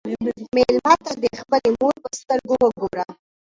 [0.55, 3.03] مېلمه ته د خپلې مور په سترګو وګوره.